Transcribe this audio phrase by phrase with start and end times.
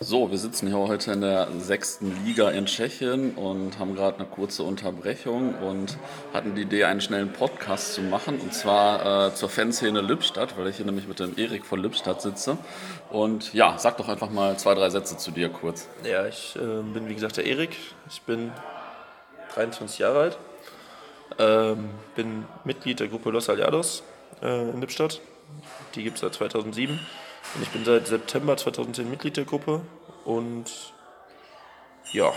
[0.00, 4.28] So, wir sitzen hier heute in der sechsten Liga in Tschechien und haben gerade eine
[4.28, 5.98] kurze Unterbrechung und
[6.32, 10.68] hatten die Idee, einen schnellen Podcast zu machen und zwar äh, zur Fanszene Lippstadt, weil
[10.68, 12.58] ich hier nämlich mit dem Erik von Lippstadt sitze.
[13.10, 15.88] Und ja, sag doch einfach mal zwei, drei Sätze zu dir kurz.
[16.04, 17.76] Ja, ich äh, bin wie gesagt der Erik.
[18.08, 18.52] Ich bin
[19.54, 20.38] 23 Jahre alt,
[21.40, 24.04] ähm, bin Mitglied der Gruppe Los Aliados
[24.42, 25.20] äh, in Lippstadt.
[25.96, 27.00] Die gibt es seit 2007.
[27.62, 29.80] Ich bin seit September 2010 Mitglied der Gruppe
[30.24, 30.66] und
[32.12, 32.32] ja,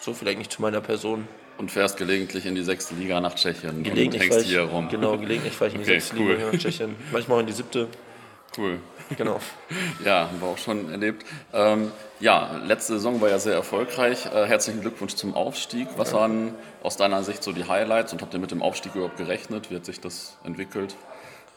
[0.00, 1.28] so vielleicht nicht zu meiner Person.
[1.58, 4.88] Und fährst gelegentlich in die sechste Liga nach Tschechien gelegentlich und hängst hier rum.
[4.88, 6.32] Genau, gelegentlich fahre ich in die okay, sechste cool.
[6.32, 6.96] Liga nach Tschechien.
[7.12, 7.88] Manchmal auch in die siebte.
[8.56, 8.78] Cool.
[9.16, 9.40] Genau.
[10.04, 11.24] ja, haben wir auch schon erlebt.
[11.52, 14.26] Ähm, ja, letzte Saison war ja sehr erfolgreich.
[14.26, 15.88] Äh, herzlichen Glückwunsch zum Aufstieg.
[15.96, 16.18] Was ja.
[16.18, 19.70] waren aus deiner Sicht so die Highlights und habt ihr mit dem Aufstieg überhaupt gerechnet?
[19.70, 20.94] Wie hat sich das entwickelt?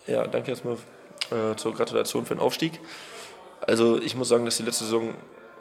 [0.07, 0.77] Ja, danke erstmal
[1.31, 2.79] äh, zur Gratulation für den Aufstieg.
[3.61, 5.13] Also ich muss sagen, dass die letzte Saison,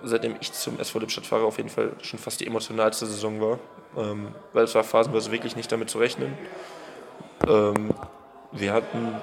[0.03, 3.59] seitdem ich zum SV Lippstadt fahre, auf jeden Fall schon fast die emotionalste Saison war.
[3.97, 6.37] Ähm, weil es war phasenweise wirklich nicht damit zu rechnen.
[7.47, 7.91] Ähm,
[8.53, 9.15] wir hatten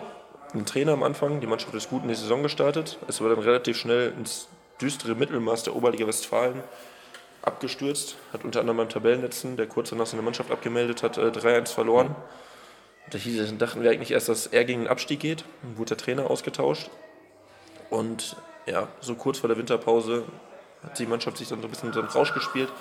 [0.54, 3.00] einen Trainer am Anfang, die Mannschaft ist gut in die Saison gestartet.
[3.08, 4.48] Es war dann relativ schnell ins
[4.82, 6.62] düstere Mittelmaß der Oberliga Westfalen
[7.42, 11.72] abgestürzt, hat unter anderem beim Tabellenletzten, der kurz danach seine Mannschaft abgemeldet hat, äh, 3-1
[11.72, 12.08] verloren.
[12.08, 12.16] Mhm
[13.12, 13.20] da
[13.58, 15.46] dachten wir eigentlich erst, dass er gegen den Abstieg geht.
[15.62, 16.90] Dann wurde der Trainer ausgetauscht.
[17.90, 20.24] Und ja, so kurz vor der Winterpause
[20.84, 22.72] hat die Mannschaft sich dann so ein bisschen unter den Rausch gespielt.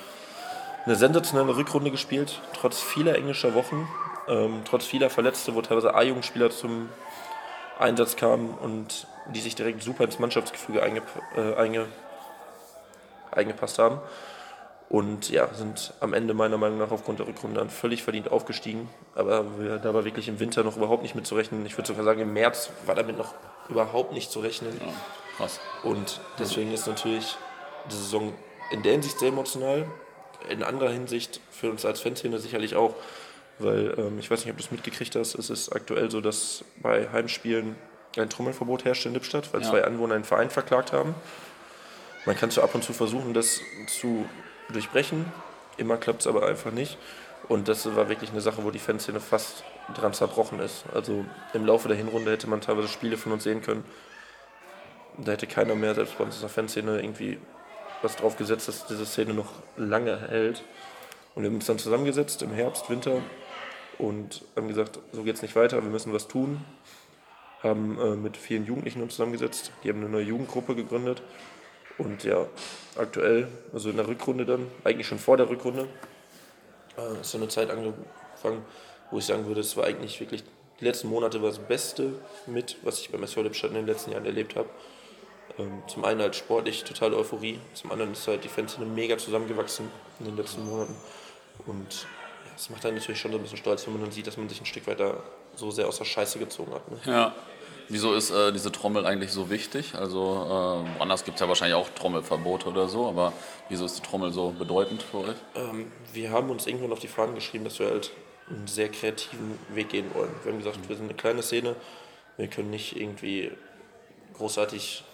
[0.86, 3.88] Eine sensationelle Rückrunde gespielt, trotz vieler englischer Wochen,
[4.28, 6.88] ähm, trotz vieler Verletzte, wo teilweise A-Jugendspieler zum
[7.78, 11.04] Einsatz kamen und die sich direkt super ins Mannschaftsgefüge eingep
[11.36, 11.86] äh, einge
[13.30, 13.98] eingepasst haben.
[14.94, 18.88] Und ja, sind am Ende meiner Meinung nach aufgrund der Rückrunde dann völlig verdient aufgestiegen.
[19.16, 21.66] Aber wir, da war wirklich im Winter noch überhaupt nicht mit zu rechnen.
[21.66, 23.34] Ich würde sogar sagen, im März war damit noch
[23.68, 24.72] überhaupt nicht zu rechnen.
[24.80, 24.92] Ja,
[25.36, 25.58] krass.
[25.82, 27.36] Und deswegen ist natürlich
[27.90, 28.32] die Saison
[28.70, 29.84] in der Hinsicht sehr emotional.
[30.48, 32.94] In anderer Hinsicht für uns als Fanszene sicherlich auch.
[33.58, 36.64] Weil ähm, ich weiß nicht, ob du es mitgekriegt hast, es ist aktuell so, dass
[36.76, 37.74] bei Heimspielen
[38.16, 39.68] ein Trommelverbot herrscht in Lippstadt, weil ja.
[39.68, 41.16] zwei Anwohner einen Verein verklagt haben.
[42.26, 44.24] Man kann so ab und zu versuchen, das zu
[44.72, 45.26] durchbrechen.
[45.76, 46.98] Immer klappt es aber einfach nicht.
[47.48, 49.64] Und das war wirklich eine Sache, wo die Fanszene fast
[49.94, 50.84] dran zerbrochen ist.
[50.94, 53.84] Also im Laufe der Hinrunde hätte man teilweise Spiele von uns sehen können.
[55.18, 57.38] Da hätte keiner mehr, selbst bei uns in der Fanszene, irgendwie
[58.02, 60.64] was drauf gesetzt, dass diese Szene noch lange hält.
[61.34, 63.20] Und wir haben uns dann zusammengesetzt im Herbst, Winter
[63.98, 66.64] und haben gesagt, so geht es nicht weiter, wir müssen was tun.
[67.62, 71.22] Haben äh, mit vielen Jugendlichen uns zusammengesetzt, die haben eine neue Jugendgruppe gegründet
[71.98, 72.46] und ja,
[72.96, 75.88] aktuell, also in der Rückrunde dann, eigentlich schon vor der Rückrunde,
[76.96, 78.64] äh, ist so eine Zeit angefangen,
[79.10, 80.44] wo ich sagen würde, es war eigentlich wirklich,
[80.80, 82.14] die letzten Monate war das Beste
[82.46, 84.68] mit, was ich beim SV Lippstadt in den letzten Jahren erlebt habe.
[85.58, 89.88] Ähm, zum einen halt sportlich totale Euphorie, zum anderen ist halt die Fanszene mega zusammengewachsen
[90.18, 90.94] in den letzten Monaten.
[91.66, 92.06] Und
[92.56, 94.36] es ja, macht einen natürlich schon so ein bisschen stolz, wenn man dann sieht, dass
[94.36, 95.22] man sich ein Stück weiter
[95.54, 96.90] so sehr aus der Scheiße gezogen hat.
[96.90, 96.98] Ne?
[97.04, 97.34] Ja,
[97.88, 99.94] Wieso ist äh, diese Trommel eigentlich so wichtig?
[99.94, 103.32] Also äh, woanders gibt es ja wahrscheinlich auch Trommelverbote oder so, aber
[103.68, 105.36] wieso ist die Trommel so bedeutend für euch?
[105.54, 108.12] Ähm, wir haben uns irgendwann auf die Fahnen geschrieben, dass wir halt
[108.48, 110.30] einen sehr kreativen Weg gehen wollen.
[110.42, 110.88] Wir haben gesagt, mhm.
[110.88, 111.76] wir sind eine kleine Szene,
[112.36, 113.52] wir können nicht irgendwie
[114.36, 115.04] großartig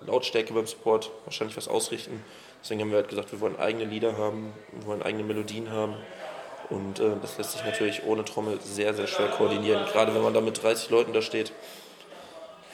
[0.00, 2.24] Lautstärke beim Support wahrscheinlich was ausrichten.
[2.62, 5.94] Deswegen haben wir halt gesagt, wir wollen eigene Lieder haben, wir wollen eigene Melodien haben.
[6.68, 9.84] Und äh, das lässt sich natürlich ohne Trommel sehr, sehr schwer koordinieren.
[9.86, 11.52] Gerade wenn man da mit 30 Leuten da steht,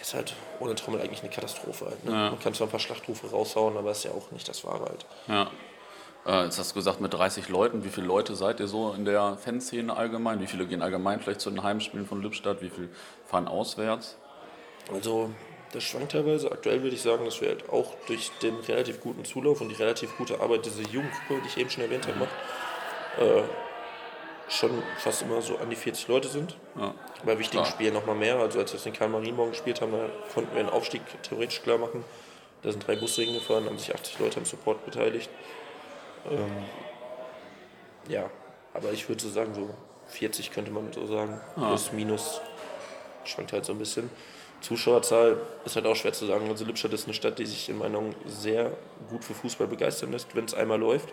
[0.07, 1.87] ist halt ohne Trommel eigentlich eine Katastrophe.
[1.87, 2.13] Halt, ne?
[2.13, 2.31] ja.
[2.31, 5.05] Man kann zwar ein paar Schlachtrufe raushauen, aber ist ja auch nicht das Wahre halt.
[5.27, 5.51] Ja.
[6.25, 7.85] Äh, jetzt hast du gesagt, mit 30 Leuten.
[7.85, 10.41] Wie viele Leute seid ihr so in der Fanszene allgemein?
[10.41, 12.63] Wie viele gehen allgemein vielleicht zu den Heimspielen von Lippstadt?
[12.63, 12.89] Wie viele
[13.25, 14.17] fahren auswärts?
[14.93, 15.31] Also,
[15.73, 16.53] das schwankt teilweise.
[16.53, 19.75] Aktuell würde ich sagen, dass wir halt auch durch den relativ guten Zulauf und die
[19.75, 22.31] relativ gute Arbeit dieser Jugendgruppe, die ich eben schon erwähnt habe, macht,
[23.19, 23.43] äh,
[24.49, 26.57] schon fast immer so an die 40 Leute sind.
[26.79, 26.95] Ja.
[27.25, 27.73] Bei wichtigen klar.
[27.73, 28.37] Spielen nochmal mehr.
[28.39, 31.79] Also als wir den Karl Marienborn gespielt haben, da konnten wir den Aufstieg theoretisch klar
[31.79, 32.05] machen.
[32.63, 35.31] Da sind drei Busse hingefahren, haben sich 80 Leute am Support beteiligt.
[36.31, 36.65] Ähm,
[38.09, 38.31] ja,
[38.75, 39.71] aber ich würde so sagen, so
[40.09, 41.41] 40 könnte man so sagen.
[41.57, 41.69] Ja.
[41.69, 42.41] Plus, minus,
[43.25, 44.11] schwankt halt so ein bisschen.
[44.61, 46.49] Zuschauerzahl ist halt auch schwer zu sagen.
[46.49, 48.73] Also Lippstadt ist eine Stadt, die sich in meiner Meinung sehr
[49.11, 51.13] gut für Fußball begeistern lässt, wenn es einmal läuft.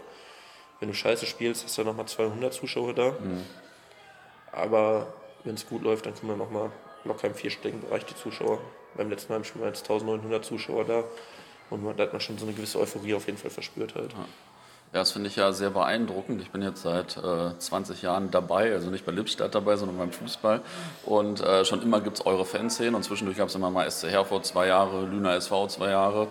[0.84, 3.12] Wenn du scheiße spielst, hast du nochmal 200 Zuschauer da.
[3.12, 3.46] Mhm.
[4.52, 5.14] Aber
[5.46, 6.72] wenn es gut läuft, dann kommen dann nochmal
[7.06, 8.60] locker im vierstelligen Bereich die Zuschauer.
[8.98, 11.06] Beim letzten Mal waren jetzt 1900 Zuschauer da.
[11.70, 14.12] Und man, da hat man schon so eine gewisse Euphorie auf jeden Fall verspürt halt.
[14.12, 14.26] Ja.
[14.94, 16.40] Ja, das finde ich ja sehr beeindruckend.
[16.44, 20.12] Ich bin jetzt seit äh, 20 Jahren dabei, also nicht bei Lippstadt dabei, sondern beim
[20.12, 20.62] Fußball.
[21.04, 24.12] Und äh, schon immer gibt es eure Fanszene und zwischendurch gab es immer mal SC
[24.12, 26.28] Herford zwei Jahre, Lüner SV zwei Jahre,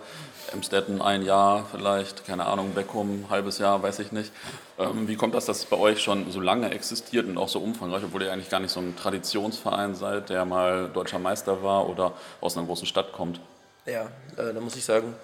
[0.52, 4.30] Emstetten ein Jahr vielleicht, keine Ahnung, Beckum halbes Jahr, weiß ich nicht.
[4.78, 7.58] Ähm, wie kommt das, dass es bei euch schon so lange existiert und auch so
[7.58, 11.88] umfangreich, obwohl ihr eigentlich gar nicht so ein Traditionsverein seid, der mal deutscher Meister war
[11.88, 13.40] oder aus einer großen Stadt kommt?
[13.86, 14.02] Ja,
[14.36, 15.16] äh, da muss ich sagen,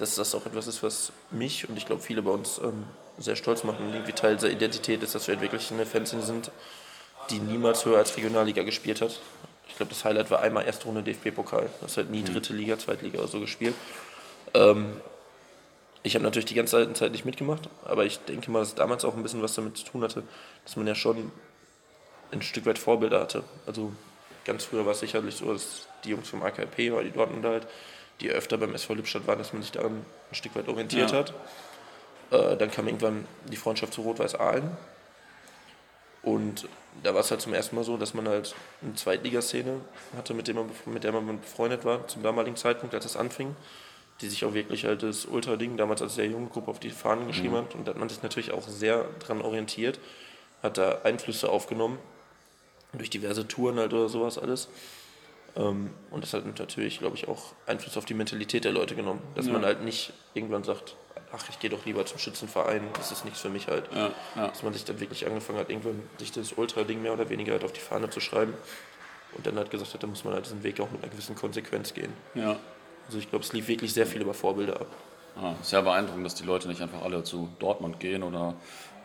[0.00, 2.84] dass das auch etwas ist, was mich und ich glaube viele bei uns ähm,
[3.18, 6.50] sehr stolz macht und irgendwie Teil der Identität ist, dass wir wirklich eine Fanszene sind,
[7.28, 9.20] die niemals höher als Regionalliga gespielt hat.
[9.68, 11.68] Ich glaube, das Highlight war einmal erste Runde DFB-Pokal.
[11.80, 12.32] Das hat nie mhm.
[12.32, 13.74] dritte Liga, Zweitliga oder so gespielt.
[14.54, 14.96] Ähm,
[16.02, 19.14] ich habe natürlich die ganze Zeit nicht mitgemacht, aber ich denke mal, dass damals auch
[19.14, 20.22] ein bisschen was damit zu tun hatte,
[20.64, 21.30] dass man ja schon
[22.32, 23.44] ein Stück weit Vorbilder hatte.
[23.66, 23.92] Also
[24.46, 27.66] ganz früher war es sicherlich so, dass die Jungs vom AKP oder die Dortmund halt
[28.20, 31.18] die öfter beim SV Lippstadt waren, dass man sich daran ein Stück weit orientiert ja.
[31.18, 31.34] hat.
[32.30, 34.76] Äh, dann kam irgendwann die Freundschaft zu Rot-Weiß Aalen.
[36.22, 36.68] Und
[37.02, 39.80] da war es halt zum ersten Mal so, dass man halt eine Zweitligaszene
[40.16, 43.56] hatte, mit, dem man, mit der man befreundet war, zum damaligen Zeitpunkt, als es anfing,
[44.20, 47.26] die sich auch wirklich halt das Ultra-Ding damals als sehr junge Gruppe auf die Fahnen
[47.26, 47.58] geschrieben mhm.
[47.58, 47.74] hat.
[47.74, 49.98] Und da hat man sich natürlich auch sehr daran orientiert,
[50.62, 51.98] hat da Einflüsse aufgenommen,
[52.92, 54.68] durch diverse Touren halt oder sowas alles.
[55.56, 59.20] Ähm, und das hat natürlich, glaube ich, auch Einfluss auf die Mentalität der Leute genommen.
[59.34, 59.52] Dass ja.
[59.52, 60.96] man halt nicht irgendwann sagt,
[61.32, 63.84] ach, ich gehe doch lieber zum Schützenverein, das ist nichts für mich halt.
[63.94, 64.48] Ja, ja.
[64.48, 67.64] Dass man sich dann wirklich angefangen hat, irgendwann sich das Ultra-Ding mehr oder weniger halt
[67.64, 68.54] auf die Fahne zu schreiben.
[69.36, 71.36] Und dann halt gesagt hat, da muss man halt diesen Weg auch mit einer gewissen
[71.36, 72.12] Konsequenz gehen.
[72.34, 72.56] Ja.
[73.06, 74.88] Also ich glaube, es lief wirklich sehr viel über Vorbilder ab.
[75.40, 78.54] Ah, sehr beeindruckend, dass die Leute nicht einfach alle zu Dortmund gehen oder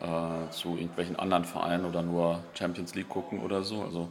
[0.02, 3.84] äh, zu irgendwelchen anderen Vereinen oder nur Champions League gucken oder so.
[3.84, 4.10] Also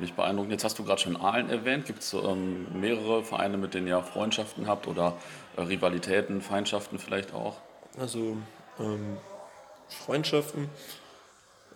[0.00, 0.52] Finde ich beeindruckend.
[0.52, 1.84] Jetzt hast du gerade schon Aalen erwähnt.
[1.84, 5.12] Gibt es ähm, mehrere Vereine, mit denen ihr Freundschaften habt oder
[5.58, 7.58] äh, Rivalitäten, Feindschaften vielleicht auch?
[7.98, 8.38] Also
[8.78, 9.18] ähm,
[9.90, 10.70] Freundschaften.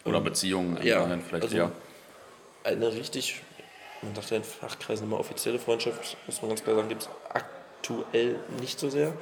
[0.06, 1.72] Oder ähm, Beziehungen ja, vielleicht also eher.
[2.62, 3.42] Eine richtig,
[4.00, 7.10] man sagt ja in Fachkreisen immer offizielle Freundschaft, muss man ganz klar sagen, gibt es
[7.28, 9.12] aktuell nicht so sehr.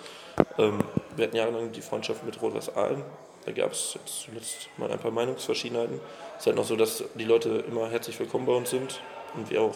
[0.59, 0.79] Ähm,
[1.17, 3.03] wir hatten jahrelang die Freundschaft mit Rot-Weiß Aalen.
[3.45, 6.01] Da gab es jetzt zuletzt mal ein paar Meinungsverschiedenheiten.
[6.35, 9.01] Es ist halt noch so, dass die Leute immer herzlich willkommen bei uns sind
[9.35, 9.75] und wir auch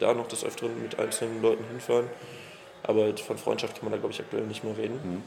[0.00, 2.08] da noch des Öfteren mit einzelnen Leuten hinfahren.
[2.82, 5.22] Aber halt von Freundschaft kann man da, glaube ich, aktuell nicht mehr reden.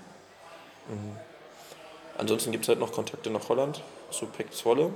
[0.87, 0.93] Mhm.
[0.93, 1.17] Mhm.
[2.17, 3.81] Ansonsten gibt es halt noch Kontakte nach Holland,
[4.11, 4.93] zu Peck Zwolle.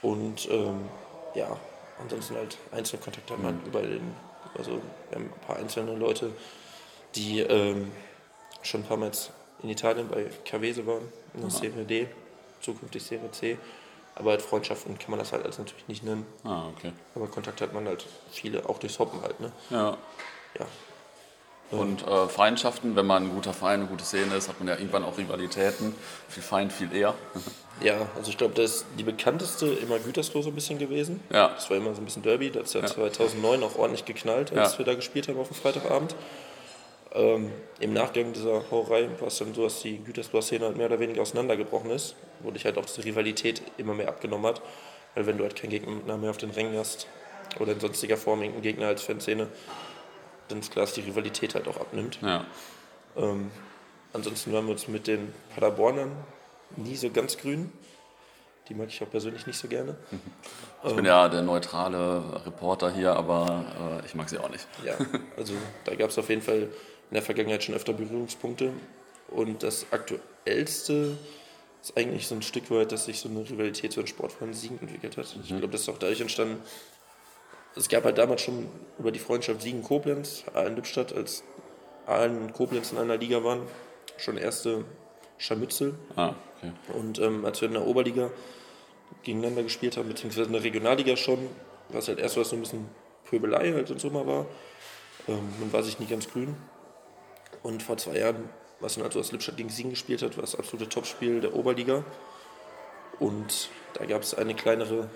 [0.00, 0.88] Und ähm,
[1.34, 1.56] ja,
[2.00, 3.66] ansonsten halt einzelne Kontakte hat man mhm.
[3.66, 4.14] über den,
[4.56, 4.80] also
[5.10, 6.32] wir haben ein paar einzelne Leute,
[7.14, 7.92] die ähm,
[8.62, 9.30] schon ein paar Mal jetzt
[9.62, 11.02] in Italien bei Cavese waren,
[11.34, 12.08] in der Serie D,
[12.60, 13.58] zukünftig Serie C.
[14.14, 16.26] Aber halt Freundschaften kann man das halt als natürlich nicht nennen.
[16.44, 16.92] Ah, okay.
[17.14, 19.52] Aber Kontakt hat man halt viele, auch durchs Hoppen halt, ne?
[19.70, 19.96] Ja.
[20.58, 20.66] Ja.
[21.70, 24.74] Und äh, Feindschaften, wenn man ein guter Verein, eine gute Szene ist, hat man ja
[24.74, 25.94] irgendwann auch Rivalitäten.
[26.28, 27.14] Viel Feind, viel eher.
[27.82, 31.20] ja, also ich glaube, das ist die bekannteste immer Gütersloh so ein bisschen gewesen.
[31.32, 31.48] Ja.
[31.48, 32.50] Das war immer so ein bisschen Derby.
[32.50, 33.12] Das hat ja, ja.
[33.12, 34.78] 2009 auch ordentlich geknallt, als ja.
[34.78, 36.14] wir da gespielt haben auf dem Freitagabend.
[37.14, 40.98] Ähm, Im Nachgang dieser Hauerei war es dann so, dass die Gütersloher-Szene halt mehr oder
[40.98, 44.62] weniger auseinandergebrochen ist, wo dich halt auch diese Rivalität immer mehr abgenommen hat.
[45.14, 47.06] Weil wenn du halt keinen Gegner mehr auf den Rängen hast
[47.60, 49.48] oder in sonstiger Form irgendeinen Gegner als Fanszene,
[50.48, 52.18] dann ist klar, dass die Rivalität halt auch abnimmt.
[52.22, 52.46] Ja.
[53.16, 53.50] Ähm,
[54.14, 56.12] ansonsten waren wir uns mit den Paderbornern
[56.76, 57.70] nie so ganz grün.
[58.68, 59.96] Die mag ich auch persönlich nicht so gerne.
[60.82, 63.66] Ich ähm, bin ja der neutrale Reporter hier, aber
[64.02, 64.66] äh, ich mag sie auch nicht.
[64.84, 64.94] Ja,
[65.36, 65.52] also
[65.84, 66.68] da gab es auf jeden Fall
[67.12, 68.72] in der Vergangenheit schon öfter Berührungspunkte.
[69.28, 71.18] Und das aktuellste
[71.82, 74.80] ist eigentlich so ein Stück weit, dass sich so eine Rivalität zu den Sportvereinen Siegen
[74.80, 75.36] entwickelt hat.
[75.36, 75.42] Mhm.
[75.42, 76.62] Ich glaube, das ist auch dadurch entstanden.
[77.76, 78.66] Es gab halt damals schon
[78.98, 81.44] über die Freundschaft Siegen-Koblenz, Aalen-Lippstadt, als
[82.06, 83.60] Aalen und Koblenz in einer Liga waren,
[84.16, 84.86] schon erste
[85.36, 85.94] Scharmützel.
[86.16, 86.72] Ah, okay.
[86.94, 88.30] Und ähm, als wir in der Oberliga
[89.22, 91.46] gegeneinander gespielt haben, beziehungsweise in der Regionalliga schon,
[91.90, 92.86] war es halt erst was so ein bisschen
[93.26, 94.46] Pöbelei halt und so mal war.
[95.28, 96.56] Ähm, man war sich nie ganz grün.
[97.62, 98.48] Und vor zwei Jahren,
[98.80, 102.04] was dann also das Lippstadt gegen Siegen gespielt hat, war das absolute Topspiel der Oberliga.
[103.18, 105.08] Und da gab es eine kleinere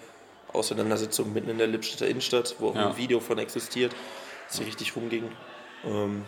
[0.53, 2.91] Auseinandersetzung mitten in der Lippstädter Innenstadt, wo auch ja.
[2.91, 3.95] ein Video von existiert,
[4.49, 5.31] das hier richtig rumging.
[5.85, 6.25] Ähm,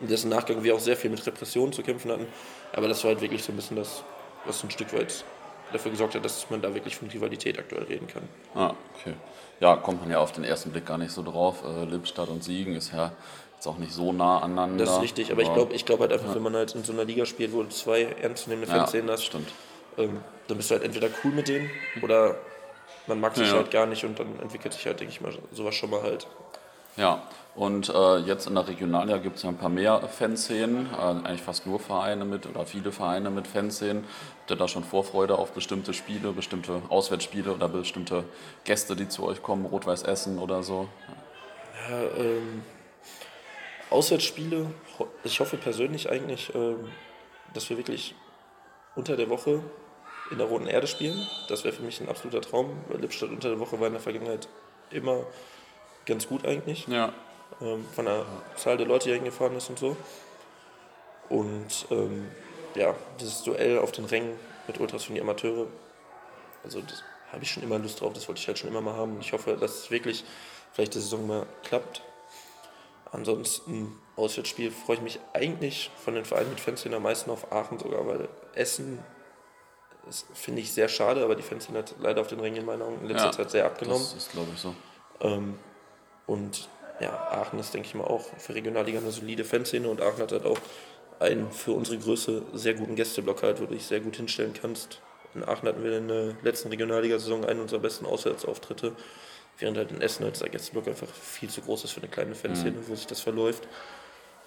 [0.00, 2.26] in dessen Nachgang wir auch sehr viel mit Repressionen zu kämpfen hatten.
[2.72, 4.02] Aber das war halt wirklich so ein bisschen das,
[4.46, 5.24] was ein Stück weit
[5.72, 8.22] dafür gesorgt hat, dass man da wirklich von Rivalität aktuell reden kann.
[8.54, 9.14] Ah, okay.
[9.60, 11.62] Ja, kommt man ja auf den ersten Blick gar nicht so drauf.
[11.64, 13.12] Äh, Lippstadt und Siegen ist ja
[13.54, 14.84] jetzt auch nicht so nah aneinander.
[14.84, 16.34] Das ist richtig, aber, aber ich glaube ich glaub halt einfach, ja.
[16.34, 19.10] wenn man halt in so einer Liga spielt, wo du zwei ernstzunehmende Fans ja, sehen
[19.10, 19.48] hast, stimmt.
[19.98, 22.36] Ähm, dann bist du halt entweder cool mit denen oder
[23.06, 23.56] man mag sich ja.
[23.56, 26.26] halt gar nicht und dann entwickelt sich halt, denke ich mal, sowas schon mal halt.
[27.00, 27.22] Ja,
[27.54, 31.40] und äh, jetzt in der Regionalliga gibt es ja ein paar mehr Fanszenen, äh, eigentlich
[31.40, 34.04] fast nur Vereine mit oder viele Vereine mit Fanszenen.
[34.40, 38.24] Habt ihr da schon Vorfreude auf bestimmte Spiele, bestimmte Auswärtsspiele oder bestimmte
[38.64, 40.88] Gäste, die zu euch kommen, Rot-Weiß Essen oder so?
[41.88, 42.62] Ja, ähm,
[43.88, 44.66] Auswärtsspiele,
[45.24, 46.90] ich hoffe persönlich eigentlich, ähm,
[47.54, 48.14] dass wir wirklich
[48.94, 49.62] unter der Woche
[50.30, 51.26] in der Roten Erde spielen.
[51.48, 54.48] Das wäre für mich ein absoluter Traum, Lippstadt unter der Woche war in der Vergangenheit
[54.90, 55.24] immer
[56.06, 56.86] ganz gut eigentlich.
[56.88, 57.12] Ja.
[57.60, 58.24] Ähm, von der
[58.56, 59.96] Zahl der Leute, die hingefahren ist und so.
[61.28, 62.28] Und ähm,
[62.74, 64.32] ja, dieses Duell auf den Rängen
[64.66, 65.66] mit Ultras für die Amateure,
[66.64, 67.02] also das
[67.32, 69.18] habe ich schon immer Lust drauf, das wollte ich halt schon immer mal haben.
[69.20, 70.24] Ich hoffe, dass es wirklich
[70.72, 72.02] vielleicht die Saison mal klappt.
[73.12, 77.78] Ansonsten, Auswärtsspiel freue ich mich eigentlich von den Vereinen mit Fanszene am meisten auf Aachen
[77.78, 79.00] sogar, weil Essen
[80.34, 83.00] finde ich sehr schade, aber die Fanszene hat leider auf den Rängen in meinen Augen
[83.02, 84.02] in letzter ja, Zeit sehr abgenommen.
[84.02, 84.74] Das ist, glaube ich, so.
[85.20, 85.58] Ähm,
[86.30, 86.68] und
[87.00, 90.30] ja, Aachen ist, denke ich mal, auch für Regionalliga eine solide Fanszene und Aachen hat
[90.30, 90.58] halt auch
[91.18, 95.00] einen für unsere Größe sehr guten Gästeblock halt, wo du dich sehr gut hinstellen kannst.
[95.34, 98.92] In Aachen hatten wir in der letzten Regionalliga-Saison einen unserer besten Auswärtsauftritte,
[99.58, 102.36] während halt in Essen halt dieser Gästeblock einfach viel zu groß ist für eine kleine
[102.36, 102.88] Fanszene, mhm.
[102.88, 103.66] wo sich das verläuft.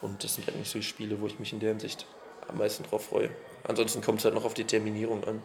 [0.02, 2.08] Und das sind halt nicht so die Spiele, wo ich mich in der Hinsicht
[2.48, 3.30] am meisten drauf freue.
[3.66, 5.42] Ansonsten kommt es halt noch auf die Terminierung an.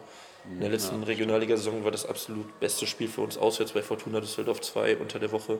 [0.49, 1.05] In der letzten ja.
[1.05, 5.31] Regionalliga-Saison war das absolut beste Spiel für uns auswärts bei Fortuna Düsseldorf 2 unter der
[5.31, 5.59] Woche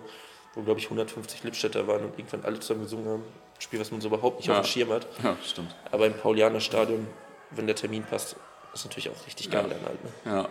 [0.55, 3.24] wo glaube ich 150 Lippstädter waren und irgendwann alle zusammen gesungen haben.
[3.24, 4.60] Ein Spiel, was man so überhaupt nicht ja.
[4.60, 5.08] auf dem Schirm hat.
[5.24, 5.75] Ja, stimmt.
[5.91, 7.08] Aber im Paulianer Stadion,
[7.51, 8.36] wenn der Termin passt,
[8.74, 9.74] ist natürlich auch richtig geil ja.
[9.74, 10.03] dann halt.
[10.03, 10.12] Ne?
[10.25, 10.50] Ja.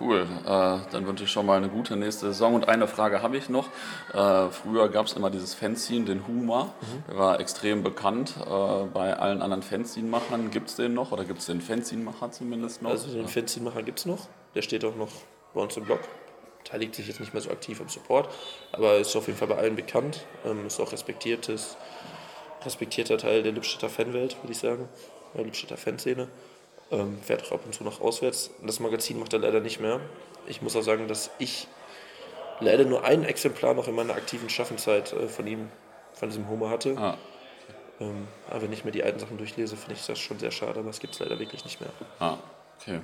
[0.00, 2.54] Cool, äh, dann wünsche ich schon mal eine gute nächste Saison.
[2.54, 3.68] Und eine Frage habe ich noch.
[4.12, 6.64] Äh, früher gab es immer dieses Fanzine, den Huma.
[6.64, 7.04] Mhm.
[7.08, 10.50] Der war extrem bekannt äh, bei allen anderen Fanzine-Machern.
[10.50, 12.90] Gibt es den noch oder gibt es den Fanzine-Macher zumindest noch?
[12.90, 13.26] Also den.
[13.26, 14.28] Fanzine-Macher gibt es noch.
[14.54, 15.10] Der steht auch noch
[15.52, 16.00] bei uns im Blog
[16.68, 18.28] beteiligt sich jetzt nicht mehr so aktiv am Support,
[18.72, 21.76] aber ist auf jeden Fall bei allen bekannt, ähm, ist auch respektiertes,
[22.64, 24.88] respektierter Teil der Lippstädter Fanwelt, würde ich sagen,
[25.34, 26.28] der Lippstädter Fanszene.
[26.90, 28.50] Ähm, fährt auch ab und zu noch auswärts.
[28.62, 30.00] Das Magazin macht er leider nicht mehr.
[30.46, 31.68] Ich muss auch sagen, dass ich
[32.60, 35.68] leider nur ein Exemplar noch in meiner aktiven Schaffenzeit äh, von ihm,
[36.14, 36.96] von diesem Homer hatte.
[36.96, 37.16] Ah.
[38.00, 40.78] Ähm, aber wenn ich mir die alten Sachen durchlese, finde ich das schon sehr schade,
[40.80, 41.90] aber es gibt es leider wirklich nicht mehr.
[42.20, 42.36] Ah,
[42.80, 43.00] okay.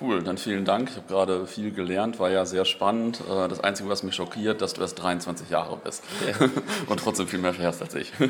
[0.00, 0.90] Cool, dann vielen Dank.
[0.90, 3.20] Ich habe gerade viel gelernt, war ja sehr spannend.
[3.28, 6.46] Äh, das Einzige, was mich schockiert, dass du erst 23 Jahre bist ja.
[6.86, 8.12] und trotzdem viel mehr fährst als ich.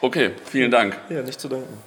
[0.00, 0.98] Okay, vielen Dank.
[1.08, 1.78] Ja, nicht zu danken.